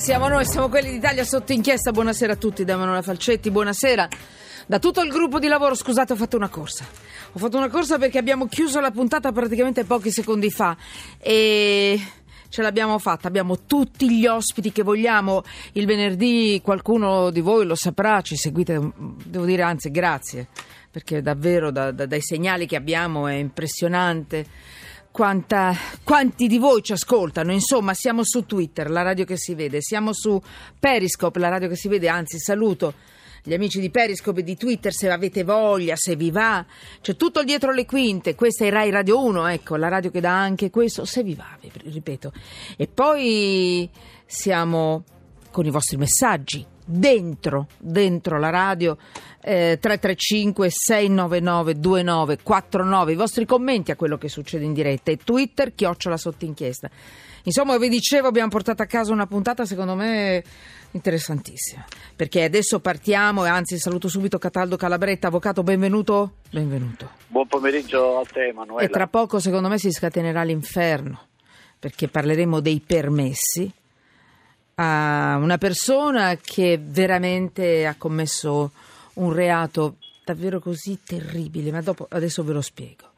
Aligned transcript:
Siamo 0.00 0.28
noi, 0.28 0.46
siamo 0.46 0.70
quelli 0.70 0.92
d'Italia 0.92 1.24
sotto 1.24 1.52
inchiesta. 1.52 1.90
Buonasera 1.90 2.32
a 2.32 2.36
tutti, 2.36 2.64
da 2.64 2.72
Emanuela 2.72 3.02
Falcetti, 3.02 3.50
buonasera. 3.50 4.08
Da 4.66 4.78
tutto 4.78 5.02
il 5.02 5.10
gruppo 5.10 5.38
di 5.38 5.46
lavoro, 5.46 5.74
scusate, 5.74 6.14
ho 6.14 6.16
fatto 6.16 6.38
una 6.38 6.48
corsa. 6.48 6.86
Ho 7.32 7.38
fatto 7.38 7.58
una 7.58 7.68
corsa 7.68 7.98
perché 7.98 8.16
abbiamo 8.16 8.46
chiuso 8.46 8.80
la 8.80 8.90
puntata 8.92 9.30
praticamente 9.30 9.84
pochi 9.84 10.10
secondi 10.10 10.50
fa 10.50 10.74
e 11.18 12.00
ce 12.48 12.62
l'abbiamo 12.62 12.98
fatta. 12.98 13.28
Abbiamo 13.28 13.66
tutti 13.66 14.10
gli 14.10 14.26
ospiti 14.26 14.72
che 14.72 14.82
vogliamo. 14.82 15.42
Il 15.72 15.84
venerdì 15.84 16.62
qualcuno 16.64 17.28
di 17.28 17.42
voi 17.42 17.66
lo 17.66 17.74
saprà, 17.74 18.22
ci 18.22 18.36
seguite, 18.36 18.80
devo 19.26 19.44
dire 19.44 19.60
anzi 19.60 19.90
grazie, 19.90 20.46
perché 20.90 21.20
davvero 21.20 21.70
da, 21.70 21.90
da, 21.90 22.06
dai 22.06 22.22
segnali 22.22 22.66
che 22.66 22.76
abbiamo 22.76 23.26
è 23.26 23.34
impressionante 23.34 24.46
quanta, 25.10 25.74
quanti 26.04 26.46
di 26.46 26.58
voi 26.58 26.82
ci 26.82 26.92
ascoltano. 26.92 27.52
Insomma, 27.52 27.94
siamo 27.94 28.24
su 28.24 28.46
Twitter, 28.46 28.90
la 28.90 29.02
radio 29.02 29.24
che 29.24 29.36
si 29.36 29.54
vede, 29.54 29.80
siamo 29.80 30.12
su 30.12 30.40
Periscope, 30.78 31.38
la 31.38 31.48
radio 31.48 31.68
che 31.68 31.76
si 31.76 31.88
vede, 31.88 32.08
anzi 32.08 32.38
saluto 32.38 32.94
gli 33.42 33.54
amici 33.54 33.80
di 33.80 33.90
Periscope 33.90 34.40
e 34.40 34.42
di 34.42 34.56
Twitter 34.56 34.92
se 34.92 35.10
avete 35.10 35.44
voglia, 35.44 35.96
se 35.96 36.14
vi 36.16 36.30
va. 36.30 36.64
C'è 37.00 37.16
tutto 37.16 37.42
dietro 37.42 37.72
le 37.72 37.86
quinte, 37.86 38.34
questa 38.34 38.64
è 38.64 38.70
Rai 38.70 38.90
Radio 38.90 39.22
1, 39.24 39.46
ecco, 39.46 39.76
la 39.76 39.88
radio 39.88 40.10
che 40.10 40.20
dà 40.20 40.38
anche 40.38 40.70
questo, 40.70 41.04
se 41.04 41.22
vi 41.22 41.34
va, 41.34 41.56
ripeto. 41.60 42.32
E 42.76 42.86
poi 42.86 43.88
siamo 44.26 45.04
con 45.50 45.66
i 45.66 45.70
vostri 45.70 45.96
messaggi 45.96 46.64
dentro, 46.90 47.68
dentro 47.78 48.38
la 48.38 48.50
radio 48.50 48.96
eh, 49.42 49.78
335 49.80 50.68
699 50.70 51.74
2949 51.78 53.12
i 53.12 53.16
vostri 53.16 53.46
commenti 53.46 53.90
a 53.90 53.96
quello 53.96 54.18
che 54.18 54.28
succede 54.28 54.64
in 54.64 54.72
diretta 54.72 55.10
e 55.10 55.16
Twitter 55.16 55.74
chiocciola 55.74 56.16
sotto 56.16 56.44
inchiesta. 56.44 56.90
Insomma 57.44 57.78
vi 57.78 57.88
dicevo 57.88 58.28
abbiamo 58.28 58.50
portato 58.50 58.82
a 58.82 58.86
casa 58.86 59.12
una 59.12 59.26
puntata 59.26 59.64
secondo 59.64 59.94
me 59.94 60.42
interessantissima. 60.90 61.84
Perché 62.14 62.44
adesso 62.44 62.80
partiamo 62.80 63.46
e 63.46 63.48
anzi 63.48 63.78
saluto 63.78 64.08
subito 64.08 64.38
Cataldo 64.38 64.76
Calabretta 64.76 65.28
avvocato 65.28 65.62
benvenuto. 65.62 66.34
Benvenuto. 66.50 67.10
Buon 67.28 67.46
pomeriggio 67.46 68.18
a 68.18 68.24
te 68.30 68.48
Emanuele 68.48 68.86
e 68.86 68.90
tra 68.90 69.06
poco 69.06 69.38
secondo 69.38 69.68
me 69.68 69.78
si 69.78 69.90
scatenerà 69.90 70.42
l'inferno 70.42 71.28
perché 71.78 72.08
parleremo 72.08 72.60
dei 72.60 72.82
permessi 72.86 73.72
a 74.82 75.36
una 75.36 75.58
persona 75.58 76.38
che 76.42 76.80
veramente 76.82 77.84
ha 77.84 77.96
commesso 77.98 78.70
un 79.14 79.30
reato 79.30 79.96
davvero 80.24 80.58
così 80.58 81.00
terribile, 81.04 81.70
ma 81.70 81.82
dopo, 81.82 82.06
adesso 82.08 82.42
ve 82.42 82.54
lo 82.54 82.62
spiego. 82.62 83.08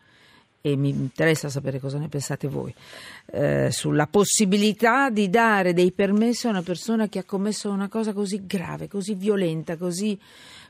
E 0.61 0.75
mi 0.75 0.89
interessa 0.89 1.49
sapere 1.49 1.79
cosa 1.79 1.99
ne 1.99 2.09
pensate 2.09 2.49
voi, 2.49 2.75
eh, 3.27 3.69
sulla 3.71 4.09
possibilità 4.09 5.09
di 5.11 5.31
dare 5.31 5.73
dei 5.73 5.93
permessi 5.93 6.49
a 6.49 6.51
una 6.51 6.63
persona 6.63 7.09
che 7.09 7.21
ha 7.21 7.25
commesso 7.25 7.71
una 7.71 7.89
cosa 7.89 8.13
così 8.13 8.45
grave, 8.45 8.89
così 8.89 9.15
violenta, 9.15 9.77
così, 9.77 10.19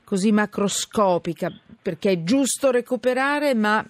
così 0.04 0.30
macroscopica, 0.30 1.50
perché 1.80 2.10
è 2.10 2.22
giusto 2.22 2.70
recuperare, 2.70 3.54
ma 3.54 3.82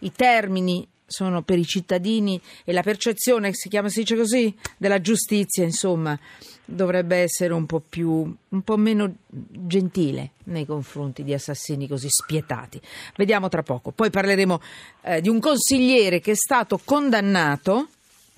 i 0.00 0.12
termini 0.12 0.86
sono 1.14 1.42
per 1.42 1.58
i 1.58 1.64
cittadini 1.64 2.40
e 2.64 2.72
la 2.72 2.82
percezione, 2.82 3.52
si 3.54 3.68
chiama, 3.68 3.88
si 3.88 4.00
dice 4.00 4.16
così, 4.16 4.54
della 4.76 5.00
giustizia, 5.00 5.62
insomma, 5.62 6.18
dovrebbe 6.64 7.18
essere 7.18 7.52
un 7.52 7.66
po' 7.66 7.80
più, 7.86 8.10
un 8.48 8.62
po' 8.62 8.76
meno 8.76 9.14
gentile 9.28 10.30
nei 10.44 10.66
confronti 10.66 11.22
di 11.22 11.32
assassini 11.32 11.86
così 11.86 12.08
spietati. 12.08 12.80
Vediamo 13.16 13.48
tra 13.48 13.62
poco. 13.62 13.92
Poi 13.92 14.10
parleremo 14.10 14.60
eh, 15.02 15.20
di 15.20 15.28
un 15.28 15.38
consigliere 15.38 16.20
che 16.20 16.32
è 16.32 16.36
stato 16.36 16.80
condannato 16.84 17.88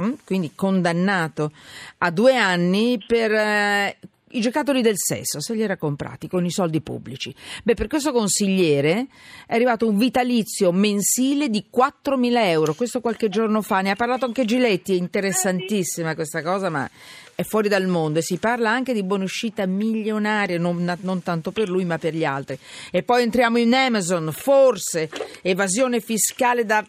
mm, 0.02 0.12
quindi 0.24 0.52
condannato 0.54 1.52
a 1.98 2.10
due 2.10 2.36
anni 2.36 3.02
per 3.04 3.32
eh, 3.32 3.96
i 4.36 4.40
giocattoli 4.40 4.82
del 4.82 4.96
sesso, 4.96 5.40
se 5.40 5.54
li 5.54 5.62
era 5.62 5.76
comprati 5.76 6.28
con 6.28 6.44
i 6.44 6.50
soldi 6.50 6.80
pubblici. 6.80 7.34
Beh, 7.62 7.74
per 7.74 7.86
questo 7.86 8.12
consigliere 8.12 9.06
è 9.46 9.54
arrivato 9.54 9.88
un 9.88 9.96
vitalizio 9.96 10.72
mensile 10.72 11.48
di 11.48 11.66
4.000 11.74 12.36
euro, 12.44 12.74
questo 12.74 13.00
qualche 13.00 13.28
giorno 13.28 13.62
fa, 13.62 13.80
ne 13.80 13.90
ha 13.90 13.96
parlato 13.96 14.24
anche 14.24 14.44
Giletti, 14.44 14.92
è 14.92 14.98
interessantissima 14.98 16.14
questa 16.14 16.42
cosa, 16.42 16.68
ma 16.68 16.88
è 17.34 17.42
fuori 17.42 17.68
dal 17.68 17.86
mondo 17.86 18.18
e 18.18 18.22
si 18.22 18.38
parla 18.38 18.70
anche 18.70 18.94
di 18.94 19.02
buonuscita 19.02 19.66
milionaria, 19.66 20.58
non, 20.58 20.96
non 21.00 21.22
tanto 21.22 21.52
per 21.52 21.68
lui 21.68 21.84
ma 21.84 21.98
per 21.98 22.14
gli 22.14 22.24
altri. 22.24 22.58
E 22.90 23.02
poi 23.02 23.22
entriamo 23.22 23.58
in 23.58 23.74
Amazon, 23.74 24.30
forse 24.32 25.10
evasione 25.42 26.00
fiscale 26.00 26.64
da 26.64 26.84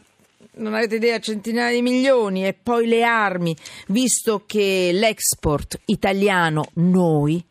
non 0.58 0.74
avete 0.74 0.96
idea, 0.96 1.20
centinaia 1.20 1.74
di 1.74 1.82
milioni 1.82 2.46
e 2.46 2.54
poi 2.54 2.88
le 2.88 3.04
armi, 3.04 3.56
visto 3.88 4.44
che 4.46 4.92
l'export 4.94 5.80
italiano, 5.86 6.70
noi, 6.74 7.44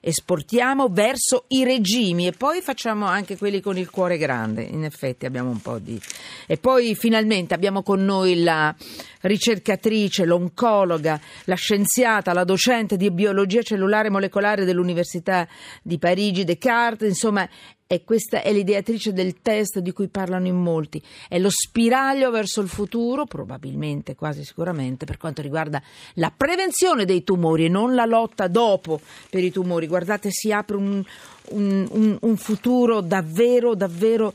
esportiamo 0.00 0.88
verso 0.88 1.44
i 1.48 1.64
regimi 1.64 2.28
e 2.28 2.32
poi 2.32 2.60
facciamo 2.60 3.06
anche 3.06 3.36
quelli 3.36 3.60
con 3.60 3.76
il 3.76 3.90
cuore 3.90 4.16
grande, 4.16 4.62
in 4.62 4.84
effetti 4.84 5.26
abbiamo 5.26 5.50
un 5.50 5.60
po' 5.60 5.78
di... 5.78 6.00
E 6.46 6.56
poi 6.56 6.94
finalmente 6.94 7.54
abbiamo 7.54 7.82
con 7.82 8.04
noi 8.04 8.42
la 8.42 8.74
ricercatrice, 9.22 10.24
l'oncologa, 10.24 11.20
la 11.44 11.56
scienziata, 11.56 12.32
la 12.32 12.44
docente 12.44 12.96
di 12.96 13.10
biologia 13.10 13.62
cellulare 13.62 14.08
e 14.08 14.10
molecolare 14.10 14.64
dell'Università 14.64 15.46
di 15.82 15.98
Parigi, 15.98 16.44
Descartes, 16.44 17.08
insomma 17.08 17.48
e 17.90 18.04
questa 18.04 18.42
è 18.42 18.52
l'ideatrice 18.52 19.14
del 19.14 19.40
test 19.40 19.78
di 19.78 19.92
cui 19.92 20.08
parlano 20.08 20.46
in 20.46 20.56
molti. 20.56 21.02
È 21.26 21.38
lo 21.38 21.48
spiraglio 21.48 22.30
verso 22.30 22.60
il 22.60 22.68
futuro, 22.68 23.24
probabilmente, 23.24 24.14
quasi 24.14 24.44
sicuramente, 24.44 25.06
per 25.06 25.16
quanto 25.16 25.40
riguarda 25.40 25.82
la 26.14 26.30
prevenzione 26.30 27.06
dei 27.06 27.24
tumori 27.24 27.64
e 27.64 27.68
non 27.68 27.94
la 27.94 28.04
lotta 28.04 28.46
dopo 28.46 29.00
per 29.30 29.42
i 29.42 29.50
tumori. 29.50 29.86
Guardate, 29.86 30.28
si 30.30 30.52
apre 30.52 30.76
un, 30.76 31.02
un, 31.48 31.88
un, 31.90 32.18
un 32.20 32.36
futuro 32.36 33.00
davvero, 33.00 33.74
davvero 33.74 34.34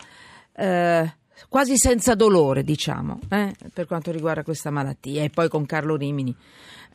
eh, 0.55 1.13
quasi 1.47 1.77
senza 1.77 2.15
dolore, 2.15 2.63
diciamo, 2.63 3.19
eh, 3.29 3.53
per 3.71 3.85
quanto 3.85 4.11
riguarda 4.11 4.41
questa 4.41 4.71
malattia. 4.71 5.21
E 5.21 5.29
poi 5.29 5.47
con 5.47 5.67
Carlo 5.67 5.95
Rimini. 5.95 6.35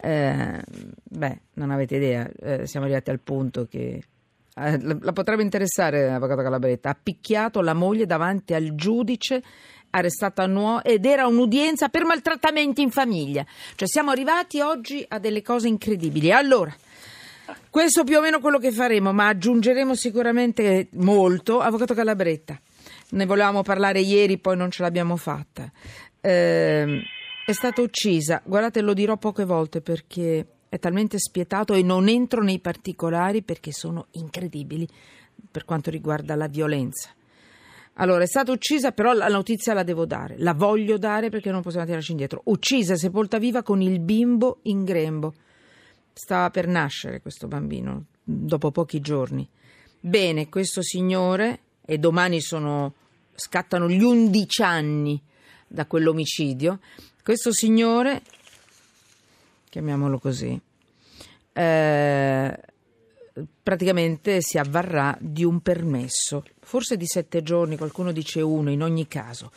Eh, 0.00 0.60
beh, 1.04 1.40
non 1.54 1.70
avete 1.70 1.96
idea, 1.96 2.28
eh, 2.40 2.66
siamo 2.66 2.86
arrivati 2.86 3.10
al 3.10 3.20
punto 3.20 3.66
che 3.66 4.02
eh, 4.66 4.78
la 5.00 5.12
potrebbe 5.12 5.42
interessare 5.42 6.06
l'avvocato 6.06 6.42
Calabretta, 6.42 6.90
ha 6.90 6.98
picchiato 7.00 7.60
la 7.60 7.74
moglie 7.74 8.06
davanti 8.06 8.54
al 8.54 8.74
giudice 8.74 9.42
arrestata 9.90 10.42
a 10.42 10.46
Nuova 10.46 10.82
ed 10.82 11.04
era 11.04 11.26
un'udienza 11.26 11.88
per 11.88 12.04
maltrattamenti 12.04 12.82
in 12.82 12.90
famiglia. 12.90 13.44
Cioè 13.74 13.88
siamo 13.88 14.10
arrivati 14.10 14.60
oggi 14.60 15.04
a 15.08 15.18
delle 15.18 15.42
cose 15.42 15.68
incredibili. 15.68 16.32
Allora, 16.32 16.74
questo 17.70 18.04
più 18.04 18.18
o 18.18 18.20
meno 18.20 18.40
quello 18.40 18.58
che 18.58 18.72
faremo, 18.72 19.12
ma 19.12 19.28
aggiungeremo 19.28 19.94
sicuramente 19.94 20.88
molto. 20.92 21.60
Avvocato 21.60 21.94
Calabretta, 21.94 22.60
ne 23.10 23.26
volevamo 23.26 23.62
parlare 23.62 24.00
ieri, 24.00 24.38
poi 24.38 24.56
non 24.56 24.70
ce 24.70 24.82
l'abbiamo 24.82 25.16
fatta. 25.16 25.70
Eh, 26.20 27.02
è 27.46 27.52
stata 27.52 27.80
uccisa, 27.80 28.42
guardate 28.44 28.82
lo 28.82 28.92
dirò 28.92 29.16
poche 29.16 29.44
volte 29.44 29.80
perché 29.80 30.46
è 30.68 30.78
talmente 30.78 31.18
spietato 31.18 31.74
e 31.74 31.82
non 31.82 32.08
entro 32.08 32.42
nei 32.42 32.58
particolari 32.58 33.42
perché 33.42 33.72
sono 33.72 34.06
incredibili 34.12 34.86
per 35.50 35.64
quanto 35.64 35.90
riguarda 35.90 36.34
la 36.34 36.48
violenza. 36.48 37.10
Allora, 38.00 38.22
è 38.22 38.26
stata 38.26 38.52
uccisa, 38.52 38.92
però 38.92 39.12
la 39.12 39.26
notizia 39.26 39.74
la 39.74 39.82
devo 39.82 40.06
dare, 40.06 40.36
la 40.38 40.54
voglio 40.54 40.98
dare 40.98 41.30
perché 41.30 41.50
non 41.50 41.62
possiamo 41.62 41.86
tirarci 41.86 42.12
indietro. 42.12 42.42
Uccisa, 42.44 42.96
sepolta 42.96 43.38
viva 43.38 43.62
con 43.62 43.82
il 43.82 43.98
bimbo 43.98 44.58
in 44.62 44.84
grembo. 44.84 45.34
Stava 46.12 46.50
per 46.50 46.68
nascere 46.68 47.20
questo 47.20 47.48
bambino, 47.48 48.06
dopo 48.22 48.70
pochi 48.70 49.00
giorni. 49.00 49.48
Bene, 50.00 50.48
questo 50.48 50.80
signore, 50.80 51.60
e 51.84 51.98
domani 51.98 52.40
sono, 52.40 52.94
scattano 53.34 53.88
gli 53.88 54.02
undici 54.02 54.62
anni 54.62 55.20
da 55.66 55.86
quell'omicidio, 55.86 56.78
questo 57.24 57.52
signore 57.52 58.22
chiamiamolo 59.68 60.18
così, 60.18 60.60
eh, 61.52 62.60
praticamente 63.62 64.40
si 64.40 64.58
avvarrà 64.58 65.16
di 65.20 65.44
un 65.44 65.60
permesso, 65.60 66.44
forse 66.60 66.96
di 66.96 67.06
sette 67.06 67.42
giorni, 67.42 67.76
qualcuno 67.76 68.12
dice 68.12 68.40
uno, 68.40 68.70
in 68.70 68.82
ogni 68.82 69.06
caso, 69.06 69.52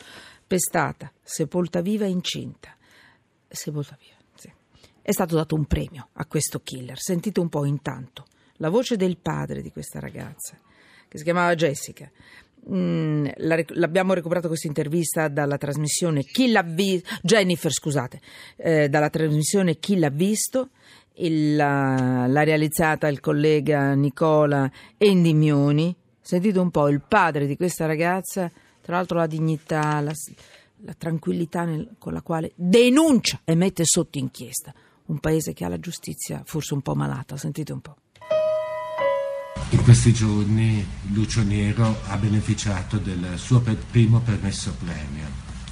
pestata, 0.45 1.11
sepolta 1.21 1.81
viva 1.81 2.05
incinta. 2.05 2.75
Sepolta 3.47 3.97
viva. 3.99 4.19
È 5.03 5.11
stato 5.11 5.35
dato 5.35 5.55
un 5.55 5.65
premio 5.65 6.09
a 6.13 6.25
questo 6.27 6.61
killer. 6.61 6.99
Sentite 6.99 7.39
un 7.39 7.49
po' 7.49 7.65
intanto 7.65 8.27
la 8.57 8.69
voce 8.69 8.97
del 8.97 9.17
padre 9.17 9.63
di 9.63 9.71
questa 9.71 9.99
ragazza, 9.99 10.55
che 11.07 11.17
si 11.17 11.23
chiamava 11.23 11.55
Jessica. 11.55 12.09
Mm, 12.69 13.25
l'abbiamo 13.69 14.13
recuperato 14.13 14.47
questa 14.47 14.67
intervista 14.67 15.27
dalla 15.29 15.57
trasmissione 15.57 16.23
Chi 16.23 16.51
l'ha 16.51 16.61
visto 16.61 17.09
Jennifer 17.23 17.71
scusate 17.71 18.21
eh, 18.57 18.87
dalla 18.87 19.09
trasmissione 19.09 19.79
Chi 19.79 19.97
l'ha 19.97 20.11
visto 20.11 20.69
il, 21.15 21.55
la, 21.55 22.27
l'ha 22.27 22.43
realizzata 22.43 23.07
il 23.07 23.19
collega 23.19 23.95
Nicola 23.95 24.69
Endimioni 24.95 25.95
sentite 26.21 26.59
un 26.59 26.69
po' 26.69 26.87
il 26.87 27.01
padre 27.01 27.47
di 27.47 27.55
questa 27.55 27.87
ragazza 27.87 28.51
tra 28.79 28.95
l'altro 28.95 29.17
la 29.17 29.27
dignità 29.27 29.99
la, 29.99 30.13
la 30.81 30.93
tranquillità 30.93 31.63
nel, 31.63 31.95
con 31.97 32.13
la 32.13 32.21
quale 32.21 32.51
denuncia 32.53 33.41
e 33.43 33.55
mette 33.55 33.85
sotto 33.85 34.19
inchiesta 34.19 34.71
un 35.11 35.19
paese 35.19 35.53
che 35.53 35.65
ha 35.65 35.67
la 35.67 35.79
giustizia 35.79 36.41
forse 36.45 36.73
un 36.73 36.81
po' 36.81 36.95
malata. 36.95 37.37
Sentite 37.37 37.73
un 37.73 37.81
po'. 37.81 37.95
In 39.71 39.83
questi 39.83 40.13
giorni 40.13 40.85
Lucio 41.13 41.43
Nero 41.43 42.01
ha 42.07 42.17
beneficiato 42.17 42.97
del 42.97 43.35
suo 43.37 43.63
primo 43.89 44.19
permesso 44.19 44.75
premio. 44.83 45.23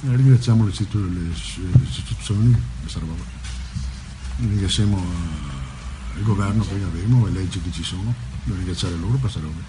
Eh, 0.08 0.16
ringraziamo 0.16 0.64
le 0.64 0.72
istituzioni, 0.72 2.56
ringraziamo 4.38 5.04
il 6.16 6.24
governo 6.24 6.64
che 6.64 6.76
abbiamo, 6.76 7.26
le 7.26 7.32
leggi 7.32 7.60
che 7.62 7.72
ci 7.74 7.84
sono, 7.84 8.14
devo 8.46 8.56
ringraziare 8.58 8.96
loro 8.96 9.12
per 9.12 9.20
questa 9.20 9.42
roba. 9.42 9.60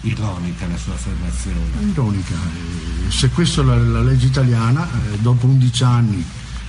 Ironica 0.00 0.66
la 0.66 0.76
sua 0.76 0.94
affermazione. 0.94 1.88
Ironica, 1.88 2.34
eh, 2.34 3.10
se 3.10 3.28
questa 3.28 3.62
è 3.62 3.64
la, 3.64 3.76
la 3.76 4.02
legge 4.02 4.26
italiana, 4.26 4.84
eh, 5.12 5.18
dopo 5.18 5.46
11 5.46 5.84
anni 5.84 6.24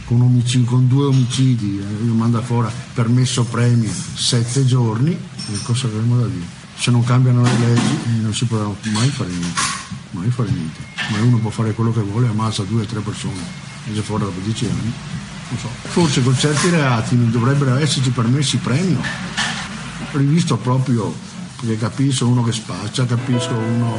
con, 0.06 0.22
omicidi, 0.22 0.66
con 0.66 0.88
due 0.88 1.06
omicidi, 1.06 1.80
eh, 1.80 2.04
manda 2.06 2.42
fuori 2.44 2.72
permesso 2.94 3.44
premio 3.44 3.92
7 3.92 4.66
giorni, 4.66 5.18
cosa 5.64 5.88
avremo 5.88 6.20
da 6.20 6.28
dire? 6.28 6.57
Se 6.78 6.92
non 6.92 7.04
cambiano 7.04 7.44
le 7.44 7.58
leggi 7.58 7.98
eh, 8.06 8.22
non 8.22 8.34
si 8.34 8.46
potrà 8.46 8.68
mai 8.92 9.10
fare 9.10 9.30
niente, 9.30 9.62
mai 10.12 10.30
fare 10.30 10.50
niente. 10.50 10.80
Ma 11.12 11.22
uno 11.22 11.38
può 11.38 11.50
fare 11.50 11.74
quello 11.74 11.92
che 11.92 12.02
vuole, 12.02 12.28
ammazza 12.28 12.64
due 12.64 12.84
o 12.84 12.86
tre 12.86 13.00
persone, 13.00 13.42
e 13.86 14.02
fuori 14.02 14.24
dopo 14.24 14.40
10 14.44 14.66
anni. 14.66 14.94
So. 15.60 15.70
Forse 15.90 16.22
con 16.22 16.38
certi 16.38 16.70
reati 16.70 17.16
non 17.16 17.32
dovrebbero 17.32 17.78
esserci 17.78 18.12
permessi 18.12 18.58
premio, 18.58 19.00
rivisto 20.12 20.58
proprio 20.58 21.14
perché 21.60 21.78
capisco 21.78 22.28
uno 22.28 22.44
che 22.44 22.52
spaccia, 22.52 23.06
capisco 23.06 23.56
uno, 23.56 23.96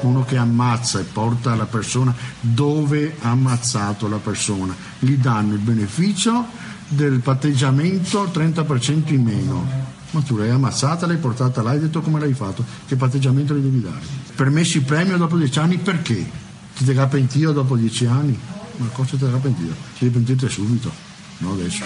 uno 0.00 0.24
che 0.24 0.36
ammazza 0.36 0.98
e 0.98 1.04
porta 1.04 1.54
la 1.54 1.66
persona 1.66 2.12
dove 2.40 3.16
ha 3.20 3.30
ammazzato 3.30 4.08
la 4.08 4.16
persona, 4.16 4.74
gli 4.98 5.16
danno 5.16 5.52
il 5.52 5.60
beneficio 5.60 6.44
del 6.88 7.20
patteggiamento 7.20 8.24
30% 8.32 9.12
in 9.12 9.22
meno. 9.22 10.00
Ma 10.12 10.20
tu 10.20 10.36
l'hai 10.36 10.50
ammazzata, 10.50 11.06
l'hai 11.06 11.16
portata 11.16 11.62
là, 11.62 11.70
hai 11.70 11.80
detto 11.80 12.00
come 12.00 12.20
l'hai 12.20 12.34
fatto, 12.34 12.64
che 12.86 12.96
patteggiamento 12.96 13.54
gli 13.54 13.62
devi 13.62 13.80
dare. 13.80 14.00
Permessi 14.34 14.82
premio 14.82 15.16
dopo 15.16 15.36
dieci 15.36 15.58
anni 15.58 15.78
perché? 15.78 16.30
Ti 16.76 16.84
terrà 16.84 17.06
pentito 17.06 17.52
dopo 17.52 17.76
dieci 17.76 18.04
anni? 18.04 18.38
Ma 18.76 18.86
cosa 18.88 19.10
ti 19.10 19.18
terrà 19.18 19.38
pentito? 19.38 19.72
Ti 19.98 20.04
devi 20.04 20.22
pentire 20.22 20.50
subito, 20.50 20.92
non 21.38 21.52
adesso. 21.52 21.84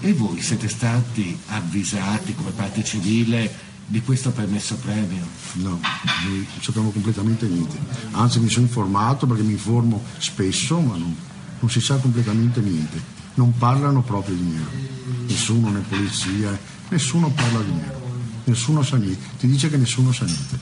E 0.00 0.12
voi 0.12 0.40
siete 0.40 0.68
stati 0.68 1.36
avvisati 1.48 2.34
come 2.34 2.50
parte 2.50 2.82
civile 2.84 3.52
di 3.84 4.00
questo 4.02 4.30
permesso 4.30 4.76
premio? 4.76 5.26
No, 5.54 5.80
noi 6.24 6.46
non 6.52 6.62
sappiamo 6.62 6.90
completamente 6.90 7.46
niente. 7.46 7.76
Anzi 8.12 8.38
mi 8.38 8.48
sono 8.48 8.66
informato 8.66 9.26
perché 9.26 9.42
mi 9.42 9.52
informo 9.52 10.02
spesso, 10.18 10.78
ma 10.78 10.96
non, 10.96 11.14
non 11.58 11.68
si 11.70 11.80
sa 11.80 11.96
completamente 11.96 12.60
niente. 12.60 13.18
Non 13.34 13.56
parlano 13.58 14.02
proprio 14.02 14.36
di 14.36 14.42
nero. 14.42 14.70
Nessuno, 15.26 15.70
né 15.70 15.80
polizia, 15.80 16.56
nessuno 16.90 17.30
parla 17.30 17.60
di 17.62 17.72
nero. 17.72 17.98
Nessuno 18.44 18.82
sa 18.82 18.96
niente. 18.96 19.36
Ti 19.38 19.46
dice 19.46 19.68
che 19.70 19.76
nessuno 19.76 20.12
sa 20.12 20.24
niente. 20.24 20.58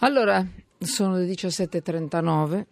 Allora, 0.00 0.46
sono 0.78 1.16
le 1.16 1.26
17.39 1.26 2.64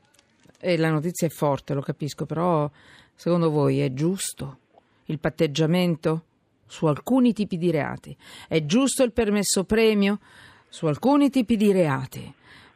e 0.60 0.76
la 0.76 0.90
notizia 0.90 1.26
è 1.26 1.30
forte, 1.30 1.74
lo 1.74 1.82
capisco, 1.82 2.26
però 2.26 2.70
secondo 3.14 3.50
voi 3.50 3.80
è 3.80 3.92
giusto 3.92 4.58
il 5.06 5.18
patteggiamento? 5.18 6.24
su 6.68 6.86
alcuni 6.86 7.32
tipi 7.32 7.58
di 7.58 7.70
reati. 7.72 8.16
È 8.46 8.64
giusto 8.64 9.02
il 9.02 9.12
permesso 9.12 9.64
premio 9.64 10.20
su 10.68 10.86
alcuni 10.86 11.30
tipi 11.30 11.56
di 11.56 11.72
reati. 11.72 12.32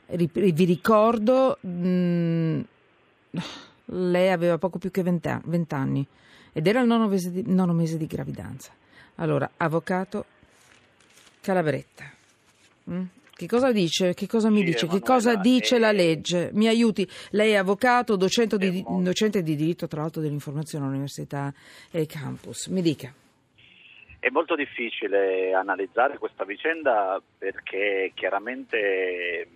Vi 0.06 0.64
ricordo, 0.64 1.58
mh, 1.60 1.68
mm, 1.70 2.60
lei 3.86 4.30
aveva 4.30 4.58
poco 4.58 4.78
più 4.78 4.90
che 4.90 5.02
20 5.02 5.74
anni 5.74 6.06
ed 6.52 6.66
era 6.66 6.80
il 6.80 6.86
nono 6.86 7.08
mese, 7.08 7.30
di, 7.30 7.42
nono 7.46 7.72
mese 7.72 7.96
di 7.96 8.06
gravidanza. 8.06 8.72
Allora, 9.16 9.50
avvocato 9.56 10.24
Calabretta. 11.40 12.10
Mm? 12.90 13.04
Che 13.34 13.46
cosa 13.46 13.72
dice? 13.72 14.14
Che 14.14 14.26
cosa 14.28 14.50
mi 14.50 14.58
sì, 14.58 14.64
dice? 14.64 14.84
Emanuela, 14.84 15.00
che 15.00 15.12
cosa 15.12 15.34
dice 15.36 15.76
eh, 15.76 15.78
la 15.78 15.92
legge? 15.92 16.50
Mi 16.52 16.68
aiuti. 16.68 17.08
Lei 17.30 17.52
è 17.52 17.56
avvocato, 17.56 18.16
docente 18.16 18.56
di, 18.58 18.84
docente 18.86 19.42
di 19.42 19.56
diritto, 19.56 19.88
tra 19.88 20.02
l'altro, 20.02 20.20
dell'informazione 20.20 20.84
all'Università 20.84 21.52
e 21.90 22.06
Campus. 22.06 22.66
Mi 22.68 22.82
dica. 22.82 23.12
È 24.18 24.28
molto 24.30 24.54
difficile 24.54 25.52
analizzare 25.52 26.18
questa 26.18 26.44
vicenda 26.44 27.20
perché 27.38 28.12
chiaramente 28.14 29.48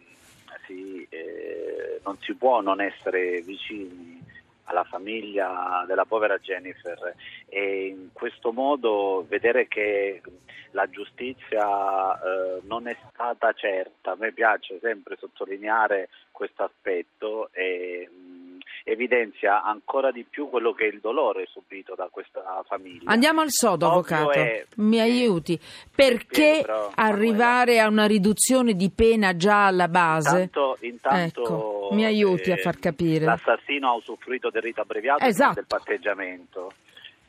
sì, 0.66 1.06
eh, 1.08 2.00
non 2.04 2.16
si 2.18 2.34
può 2.34 2.60
non 2.60 2.80
essere 2.80 3.40
vicini 3.42 4.20
alla 4.66 4.84
famiglia 4.84 5.84
della 5.86 6.04
povera 6.04 6.38
Jennifer. 6.38 7.14
E 7.48 7.86
in 7.86 8.08
questo 8.12 8.52
modo 8.52 9.24
vedere 9.28 9.66
che 9.66 10.22
la 10.70 10.88
giustizia 10.88 12.14
eh, 12.14 12.60
non 12.64 12.86
è 12.86 12.96
stata 13.10 13.52
certa, 13.52 14.12
a 14.12 14.16
me 14.16 14.32
piace 14.32 14.78
sempre 14.80 15.16
sottolineare 15.18 16.08
questo 16.30 16.64
aspetto 16.64 17.50
e 17.52 18.08
evidenzia 18.88 19.64
ancora 19.64 20.12
di 20.12 20.24
più 20.24 20.48
quello 20.48 20.72
che 20.72 20.84
è 20.84 20.86
il 20.86 21.00
dolore 21.00 21.46
subito 21.50 21.96
da 21.96 22.08
questa 22.08 22.62
famiglia. 22.68 23.10
Andiamo 23.10 23.40
al 23.40 23.50
sodo, 23.50 23.88
avvocato. 23.88 24.30
È, 24.30 24.64
Mi 24.76 25.00
aiuti. 25.00 25.58
Perché 25.92 26.60
però, 26.62 26.92
arrivare 26.94 27.80
a 27.80 27.88
una 27.88 28.06
riduzione 28.06 28.74
di 28.74 28.88
pena 28.90 29.36
già 29.36 29.66
alla 29.66 29.88
base? 29.88 30.42
Intanto, 30.42 30.76
intanto 30.80 31.42
ecco, 31.42 31.88
mi 31.92 32.04
aiuti 32.04 32.50
eh, 32.50 32.52
a 32.52 32.56
far 32.58 32.78
capire. 32.78 33.24
L'assassino 33.24 33.88
ha 33.88 33.94
usufruito 33.94 34.50
del 34.50 34.62
rito 34.62 34.82
abbreviato 34.82 35.24
esatto. 35.24 35.54
del 35.54 35.66
patteggiamento. 35.66 36.72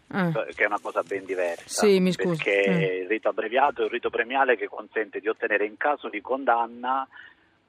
Eh. 0.09 0.31
che 0.56 0.63
è 0.63 0.68
una 0.68 0.80
cosa 0.80 1.04
ben 1.04 1.25
diversa. 1.25 1.86
Sì, 1.86 2.00
mi 2.00 2.13
scusi. 2.13 2.42
Perché 2.42 2.63
eh. 2.63 2.98
il 3.01 3.07
rito 3.07 3.27
abbreviato 3.27 3.81
è 3.81 3.86
un 3.86 3.89
rito 3.89 4.09
premiale 4.09 4.56
che 4.56 4.68
consente 4.68 5.19
di 5.19 5.27
ottenere 5.27 5.65
in 5.65 5.75
caso 5.75 6.07
di 6.07 6.21
condanna 6.21 7.06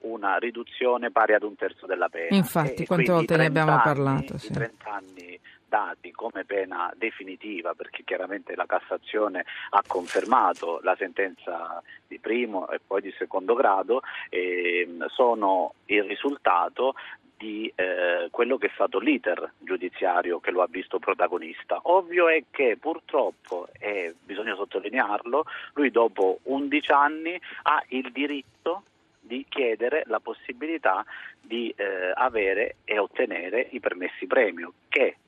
una 0.00 0.36
riduzione 0.36 1.10
pari 1.10 1.34
ad 1.34 1.42
un 1.42 1.56
terzo 1.56 1.86
della 1.86 2.08
pena. 2.08 2.36
Infatti, 2.36 2.82
e 2.82 2.86
quante 2.86 3.12
volte 3.12 3.36
ne 3.36 3.46
abbiamo 3.46 3.72
anni, 3.72 3.82
parlato? 3.82 4.38
Sì. 4.38 4.50
I 4.50 4.54
30 4.54 4.92
anni 4.92 5.40
dati 5.68 6.10
come 6.12 6.44
pena 6.44 6.90
definitiva, 6.96 7.74
perché 7.74 8.02
chiaramente 8.04 8.56
la 8.56 8.66
Cassazione 8.66 9.44
ha 9.70 9.82
confermato 9.86 10.80
la 10.82 10.96
sentenza 10.96 11.82
di 12.06 12.18
primo 12.18 12.68
e 12.70 12.80
poi 12.84 13.02
di 13.02 13.14
secondo 13.18 13.54
grado, 13.54 14.02
eh, 14.30 14.88
sono 15.08 15.74
il 15.86 16.04
risultato 16.04 16.94
di 17.36 17.72
eh, 17.76 18.28
quello 18.30 18.58
che 18.58 18.66
è 18.66 18.70
stato 18.74 18.98
l'iter 18.98 19.52
giudiziario 19.58 20.40
che 20.40 20.50
lo 20.50 20.62
ha 20.62 20.66
visto 20.68 20.98
protagonista. 20.98 21.78
Ovvio 21.84 22.28
è 22.28 22.42
che 22.50 22.76
purtroppo, 22.80 23.68
e 23.78 24.14
bisogna 24.24 24.56
sottolinearlo, 24.56 25.44
lui 25.74 25.90
dopo 25.90 26.40
11 26.42 26.90
anni 26.90 27.40
ha 27.62 27.82
il 27.88 28.10
diritto 28.10 28.82
di 29.28 29.46
chiedere 29.48 30.02
la 30.06 30.18
possibilità 30.18 31.04
di 31.40 31.72
eh, 31.76 32.10
avere 32.14 32.76
e 32.84 32.98
ottenere 32.98 33.68
i 33.70 33.78
permessi 33.78 34.26
premio, 34.26 34.72
che 34.88 35.18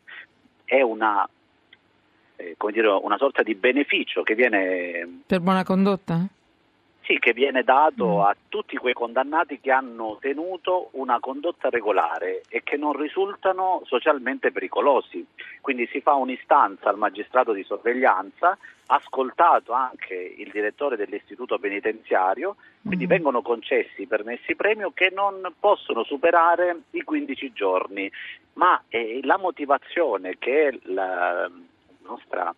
è 0.65 0.81
una, 0.81 1.29
eh, 2.37 2.57
dire, 2.73 2.89
una 2.89 3.19
sorta 3.19 3.45
di 3.45 3.55
beneficio 3.55 4.23
che 4.23 4.35
viene... 4.35 5.23
Per 5.27 5.41
buona 5.41 5.63
condotta? 5.63 6.27
Sì, 7.03 7.19
che 7.19 7.33
viene 7.33 7.65
dato 7.65 8.19
mm. 8.19 8.21
a 8.21 8.37
tutti 8.49 8.77
quei 8.77 8.93
condannati 8.93 9.59
che 9.59 9.73
hanno 9.73 10.19
tenuto 10.21 10.91
una 10.93 11.19
condotta 11.19 11.69
regolare 11.69 12.43
e 12.49 12.63
che 12.63 12.77
non 12.77 12.93
risultano 12.93 13.83
socialmente 13.85 14.53
pericolosi. 14.53 15.27
Quindi 15.61 15.89
si 15.91 16.01
fa 16.01 16.15
un'istanza 16.15 16.89
al 16.89 16.99
magistrato 16.99 17.53
di 17.53 17.65
sorveglianza, 17.65 18.57
ascoltato 18.93 19.73
anche 19.73 20.15
il 20.15 20.51
direttore 20.51 20.97
dell'istituto 20.97 21.59
penitenziario, 21.59 22.57
quindi 22.85 23.07
mm. 23.07 23.09
vengono 23.09 23.43
concessi 23.43 24.07
permessi 24.07 24.57
premio 24.57 24.91
che 24.93 25.11
non 25.11 25.55
possono 25.59 26.03
superare 26.03 26.83
i 26.91 27.03
15 27.03 27.53
giorni. 27.53 28.11
Ma 28.55 28.83
eh, 28.89 29.21
la 29.23 29.39
motivazione 29.39 30.37
che 30.39 30.79
la 30.85 31.49
nostra 32.03 32.53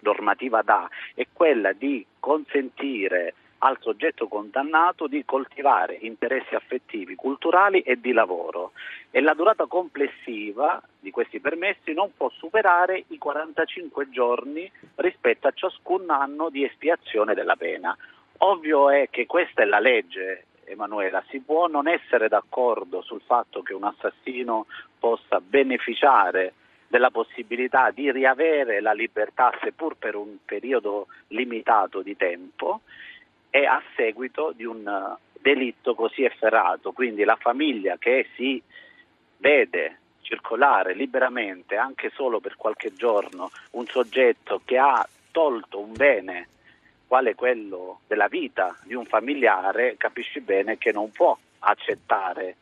normativa 0.00 0.62
dà 0.62 0.88
è 1.14 1.26
quella 1.32 1.72
di 1.72 2.04
consentire 2.18 3.34
al 3.58 3.78
soggetto 3.80 4.28
condannato 4.28 5.06
di 5.06 5.24
coltivare 5.24 5.98
interessi 6.00 6.54
affettivi, 6.54 7.14
culturali 7.14 7.80
e 7.80 8.00
di 8.00 8.12
lavoro 8.12 8.72
e 9.10 9.20
la 9.20 9.34
durata 9.34 9.66
complessiva 9.66 10.82
di 10.98 11.10
questi 11.10 11.40
permessi 11.40 11.92
non 11.92 12.10
può 12.16 12.28
superare 12.30 13.04
i 13.08 13.18
45 13.18 14.10
giorni 14.10 14.70
rispetto 14.96 15.46
a 15.46 15.52
ciascun 15.52 16.10
anno 16.10 16.50
di 16.50 16.64
espiazione 16.64 17.34
della 17.34 17.56
pena. 17.56 17.96
Ovvio 18.38 18.90
è 18.90 19.08
che 19.10 19.24
questa 19.24 19.62
è 19.62 19.64
la 19.64 19.78
legge, 19.78 20.44
Emanuela, 20.64 21.24
si 21.30 21.40
può 21.40 21.66
non 21.68 21.88
essere 21.88 22.28
d'accordo 22.28 23.00
sul 23.00 23.22
fatto 23.24 23.62
che 23.62 23.72
un 23.72 23.84
assassino 23.84 24.66
possa 24.98 25.40
beneficiare 25.40 26.52
della 26.88 27.10
possibilità 27.10 27.90
di 27.90 28.10
riavere 28.12 28.80
la 28.80 28.92
libertà 28.92 29.52
seppur 29.62 29.96
per 29.96 30.14
un 30.14 30.36
periodo 30.44 31.06
limitato 31.28 32.02
di 32.02 32.16
tempo 32.16 32.82
è 33.56 33.64
a 33.64 33.82
seguito 33.94 34.52
di 34.54 34.64
un 34.64 34.86
eh, 34.86 35.16
delitto 35.40 35.94
così 35.94 36.24
efferrato, 36.24 36.92
quindi 36.92 37.24
la 37.24 37.38
famiglia 37.40 37.96
che 37.96 38.28
si 38.36 38.62
vede 39.38 40.00
circolare 40.20 40.94
liberamente 40.94 41.76
anche 41.76 42.10
solo 42.14 42.38
per 42.38 42.56
qualche 42.56 42.92
giorno 42.92 43.50
un 43.70 43.86
soggetto 43.86 44.60
che 44.64 44.76
ha 44.76 45.08
tolto 45.30 45.80
un 45.80 45.92
bene 45.92 46.48
quale 47.06 47.34
quello 47.34 48.00
della 48.06 48.26
vita 48.26 48.76
di 48.82 48.94
un 48.94 49.06
familiare, 49.06 49.94
capisci 49.96 50.40
bene 50.40 50.76
che 50.76 50.92
non 50.92 51.10
può 51.10 51.38
accettare 51.60 52.56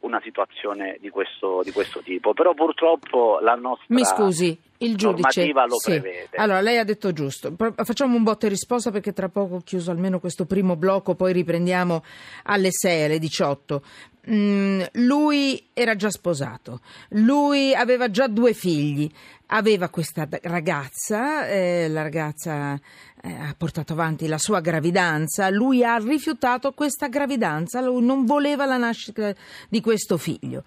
una 0.00 0.20
situazione 0.22 0.96
di 1.00 1.10
questo, 1.10 1.60
di 1.64 1.72
questo 1.72 2.00
tipo. 2.00 2.32
Però 2.32 2.54
purtroppo 2.54 3.40
la 3.40 3.56
nostra 3.56 3.86
Mi 3.88 4.04
scusi, 4.04 4.58
il 4.78 4.96
giudice 4.96 5.40
normativa 5.46 5.66
lo 5.66 5.78
sì. 5.78 5.90
prevede. 5.90 6.36
Allora, 6.36 6.60
lei 6.60 6.78
ha 6.78 6.84
detto 6.84 7.12
giusto. 7.12 7.54
Facciamo 7.76 8.16
un 8.16 8.22
botta 8.22 8.46
e 8.46 8.50
risposta 8.50 8.90
perché 8.90 9.12
tra 9.12 9.28
poco 9.28 9.56
ho 9.56 9.60
chiuso 9.60 9.90
almeno 9.90 10.20
questo 10.20 10.44
primo 10.44 10.76
blocco, 10.76 11.14
poi 11.14 11.32
riprendiamo 11.32 12.04
alle 12.44 12.70
6, 12.70 13.04
alle 13.04 13.18
18. 13.18 13.82
Mm, 14.30 14.82
lui 14.94 15.68
era 15.72 15.96
già 15.96 16.10
sposato, 16.10 16.80
lui 17.10 17.74
aveva 17.74 18.10
già 18.10 18.26
due 18.26 18.52
figli, 18.52 19.10
aveva 19.46 19.88
questa 19.88 20.28
ragazza, 20.42 21.48
eh, 21.48 21.88
la 21.88 22.02
ragazza 22.02 22.78
eh, 23.22 23.32
ha 23.32 23.54
portato 23.56 23.94
avanti 23.94 24.26
la 24.26 24.36
sua 24.36 24.60
gravidanza, 24.60 25.48
lui 25.48 25.82
ha 25.82 25.96
rifiutato 25.96 26.72
questa 26.72 27.08
gravidanza, 27.08 27.80
lui 27.80 28.04
non 28.04 28.26
voleva 28.26 28.66
la 28.66 28.76
nascita 28.76 29.32
di 29.70 29.80
questo 29.80 30.18
figlio. 30.18 30.62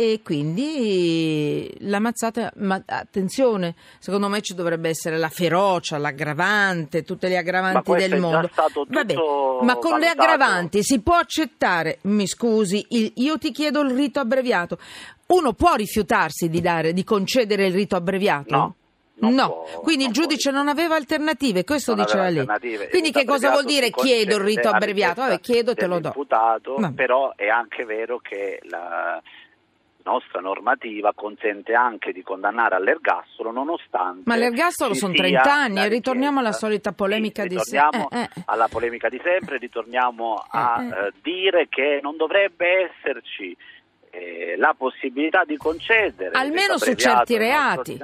E 0.00 0.20
quindi 0.22 1.74
la 1.80 1.98
mazzata, 1.98 2.52
ma 2.58 2.80
attenzione, 2.86 3.74
secondo 3.98 4.28
me 4.28 4.40
ci 4.42 4.54
dovrebbe 4.54 4.88
essere 4.88 5.18
la 5.18 5.28
ferocia, 5.28 5.98
l'aggravante, 5.98 7.02
tutte 7.02 7.26
le 7.26 7.34
Ma 7.34 7.40
aggravanti 7.40 7.92
del 7.96 8.20
mondo. 8.20 8.48
Vabbè, 8.86 9.14
ma 9.62 9.74
con 9.76 9.98
le 9.98 10.06
aggravanti 10.06 10.84
si 10.84 11.00
può 11.00 11.14
accettare, 11.16 11.98
mi 12.02 12.28
scusi, 12.28 12.86
il- 12.90 13.12
io 13.16 13.38
ti 13.38 13.50
chiedo 13.50 13.80
il 13.80 13.90
rito 13.90 14.20
abbreviato. 14.20 14.78
Uno 15.26 15.52
può 15.54 15.74
rifiutarsi 15.74 16.48
di, 16.48 16.60
dare, 16.60 16.92
di 16.92 17.02
concedere 17.02 17.66
il 17.66 17.74
rito 17.74 17.96
abbreviato? 17.96 18.54
No. 18.56 18.74
non 19.20 19.34
No, 19.34 19.46
può- 19.48 19.80
quindi 19.80 20.04
il 20.04 20.10
non 20.10 20.12
può 20.12 20.22
giudice 20.22 20.50
non 20.52 20.68
aveva 20.68 20.94
alternative, 20.94 21.64
questo 21.64 21.92
non 21.96 22.04
diceva 22.04 22.26
alternative. 22.26 22.88
Quindi 22.88 23.10
che 23.10 23.24
cosa 23.24 23.50
vuol 23.50 23.64
dire 23.64 23.90
chiedo 23.90 24.36
il 24.36 24.42
rito 24.42 24.68
abbreviato? 24.68 25.22
Vabbè, 25.22 25.40
chiedo 25.40 25.72
e 25.72 25.74
te 25.74 25.86
lo 25.88 25.98
do. 25.98 26.14
Vabbè. 26.78 26.92
però 26.94 27.32
è 27.34 27.48
anche 27.48 27.84
vero 27.84 28.20
che 28.20 28.60
la 28.70 29.20
nostra 30.08 30.40
normativa 30.40 31.12
consente 31.14 31.74
anche 31.74 32.12
di 32.12 32.22
condannare 32.22 32.74
all'ergastolo 32.76 33.50
nonostante 33.52 34.22
Ma 34.24 34.36
l'ergastolo 34.36 34.94
sono 34.94 35.12
sia 35.14 35.22
30 35.42 35.52
anni 35.52 35.80
e 35.80 35.88
ritorniamo 35.88 36.40
alla 36.40 36.52
solita 36.52 36.92
polemica 36.92 37.42
Sì, 37.42 37.48
di 37.48 37.54
ritorniamo 37.56 38.08
se- 38.10 38.18
eh, 38.18 38.22
eh. 38.22 38.42
alla 38.46 38.68
polemica 38.68 39.08
di 39.08 39.20
sempre 39.22 39.58
ritorniamo 39.58 40.42
a 40.48 40.76
Eh, 40.80 40.86
eh. 40.86 41.06
eh, 41.06 41.12
dire 41.22 41.66
che 41.68 42.00
non 42.02 42.16
dovrebbe 42.16 42.90
esserci 42.90 43.56
eh, 44.10 44.54
la 44.56 44.74
possibilità 44.76 45.44
di 45.44 45.56
concedere 45.58 46.30
Almeno 46.34 46.78
su 46.78 46.94
certi 46.94 47.36
reati. 47.36 47.98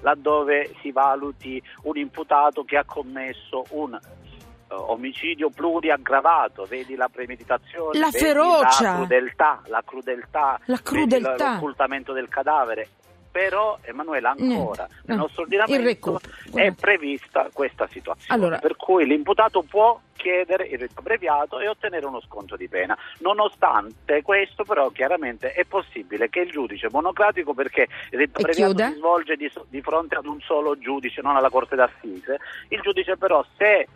laddove 0.00 0.72
si 0.82 0.90
valuti 0.90 1.62
un 1.84 1.96
imputato 1.96 2.64
che 2.64 2.76
ha 2.76 2.84
commesso 2.84 3.64
un 3.70 3.94
eh, 3.94 4.27
omicidio 4.68 5.50
pluriaggravato, 5.50 6.64
vedi 6.64 6.94
la 6.96 7.08
premeditazione, 7.08 7.98
La 7.98 8.10
ferocia. 8.10 8.90
la 8.90 8.94
crudeltà, 8.96 9.60
la 9.66 9.82
crudeltà, 9.84 10.60
La 10.66 10.78
crudeltà. 10.82 11.52
l'occultamento 11.52 12.12
del 12.12 12.28
cadavere. 12.28 12.88
Però, 13.30 13.78
Emanuela, 13.82 14.30
ancora 14.30 14.86
Niente. 14.86 15.02
nel 15.04 15.16
No. 15.16 15.22
nostro 15.24 15.42
ordinamento 15.42 16.20
è 16.54 16.72
prevista 16.72 17.48
questa 17.52 17.86
situazione, 17.86 18.40
Allora- 18.40 18.58
per 18.58 18.74
cui 18.74 19.06
l'imputato 19.06 19.62
può 19.62 20.00
chiedere 20.16 20.66
il 20.66 20.78
rito 20.78 20.94
abbreviato 20.98 21.60
e 21.60 21.68
ottenere 21.68 22.04
uno 22.06 22.20
sconto 22.22 22.56
di 22.56 22.68
pena. 22.68 22.96
Nonostante 23.18 24.22
questo, 24.22 24.64
però, 24.64 24.88
chiaramente 24.90 25.52
è 25.52 25.64
possibile 25.64 26.28
che 26.28 26.40
il 26.40 26.50
giudice 26.50 26.88
monocratico, 26.90 27.54
perché 27.54 27.86
il 28.10 28.18
rito 28.18 28.38
abbreviato 28.40 28.84
si 28.92 28.94
svolge 28.98 29.36
di, 29.36 29.48
di 29.68 29.80
fronte 29.82 30.16
ad 30.16 30.26
un 30.26 30.40
solo 30.40 30.76
giudice, 30.76 31.20
non 31.22 31.36
alla 31.36 31.50
Corte 31.50 31.76
d'Assise, 31.76 32.38
il 32.70 32.80
giudice 32.80 33.16
però 33.16 33.44
se 33.56 33.72
eh, 33.76 33.88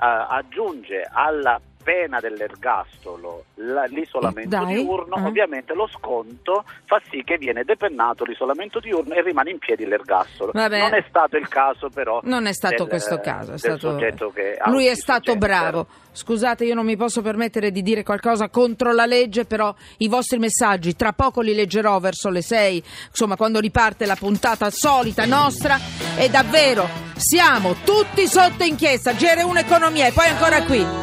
aggiunge 0.00 1.08
alla 1.12 1.60
pena 1.82 2.20
dell'ergastolo 2.20 3.44
la- 3.54 3.84
l'isolamento 3.84 4.48
Dai, 4.48 4.74
diurno, 4.82 5.16
eh. 5.16 5.22
ovviamente 5.22 5.74
lo 5.74 5.88
sconto 5.88 6.64
fa 6.84 7.00
sì 7.10 7.22
che 7.24 7.36
viene 7.38 7.64
depennato 7.64 8.24
l'isolamento 8.24 8.80
diurno 8.80 9.14
e 9.14 9.22
rimane 9.22 9.50
in 9.50 9.58
piedi 9.58 9.84
l'ergastolo. 9.86 10.52
Vabbè. 10.54 10.78
Non 10.78 10.94
è 10.94 11.04
stato 11.08 11.36
il 11.36 11.48
caso 11.48 11.88
però 11.88 12.20
Non 12.24 12.46
è 12.46 12.52
stato 12.52 12.76
del- 12.76 12.88
questo 12.88 13.20
caso, 13.20 13.52
è 13.52 13.58
stato- 13.58 13.98
lui 14.66 14.86
è 14.86 14.94
stato 14.94 15.36
bravo. 15.36 15.86
Scusate, 16.12 16.64
io 16.64 16.74
non 16.74 16.84
mi 16.84 16.96
posso 16.96 17.22
permettere 17.22 17.70
di 17.70 17.82
dire 17.82 18.02
qualcosa 18.02 18.48
contro 18.48 18.92
la 18.92 19.06
legge, 19.06 19.44
però 19.44 19.72
i 19.98 20.08
vostri 20.08 20.38
messaggi 20.38 20.96
tra 20.96 21.12
poco 21.12 21.40
li 21.40 21.54
leggerò 21.54 21.98
verso 22.00 22.30
le 22.30 22.42
6, 22.42 22.82
insomma, 23.08 23.36
quando 23.36 23.60
riparte 23.60 24.06
la 24.06 24.16
puntata 24.16 24.70
solita 24.70 25.24
nostra 25.24 25.78
e 26.18 26.28
davvero 26.28 26.88
siamo 27.16 27.76
tutti 27.84 28.26
sotto 28.26 28.64
inchiesta, 28.64 29.12
GR1 29.12 29.58
Economia 29.58 30.06
e 30.08 30.12
poi 30.12 30.26
ancora 30.26 30.62
qui. 30.64 30.98